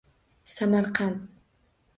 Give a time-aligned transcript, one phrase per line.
[0.55, 1.15] Samarqand